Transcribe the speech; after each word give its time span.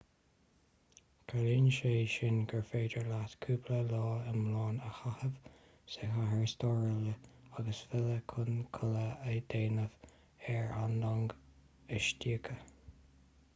ciallaíonn 1.31 1.67
sé 1.73 1.89
sin 2.13 2.39
gur 2.53 2.63
féidir 2.69 3.03
leat 3.09 3.33
cúpla 3.45 3.81
lá 3.91 3.99
iomlán 4.31 4.79
a 4.87 4.93
chaitheamh 4.99 5.37
sa 5.97 6.09
chathair 6.15 6.49
stairiúil 6.53 7.13
agus 7.63 7.81
filleadh 7.91 8.23
chun 8.33 8.59
codladh 8.79 9.27
a 9.33 9.35
dhéanamh 9.55 10.47
ar 10.55 10.73
an 10.79 10.97
long 11.05 11.23
istoíche 12.01 12.57